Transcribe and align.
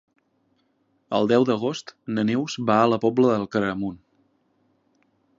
El 1.17 1.27
deu 1.31 1.43
d'agost 1.49 1.93
na 2.15 2.23
Neus 2.29 2.55
va 2.69 2.77
a 2.85 2.87
la 2.93 2.99
Pobla 3.03 3.33
de 3.33 3.45
Claramunt. 3.57 4.01